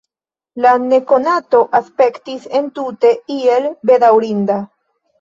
La 0.65 0.71
nekonato 0.85 1.59
aspektis 1.81 2.51
entute 2.63 3.15
iel 3.39 3.73
bedaŭrinda. 3.93 4.63